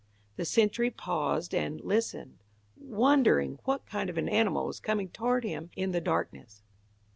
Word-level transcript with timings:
The 0.35 0.45
sentry 0.45 0.89
paused 0.89 1.53
and, 1.53 1.79
listened, 1.81 2.39
wondering 2.75 3.59
what 3.65 3.85
kind 3.85 4.09
of 4.09 4.17
an 4.17 4.27
animal 4.29 4.65
was 4.65 4.79
coming 4.79 5.09
toward 5.09 5.43
him 5.43 5.69
in 5.75 5.91
the 5.91 6.01
darkness. 6.01 6.63